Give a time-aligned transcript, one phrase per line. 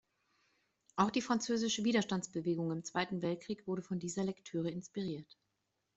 [0.95, 5.37] Auch die französische Widerstandsbewegung im Zweiten Weltkrieg wurde von dieser Lektüre inspiriert.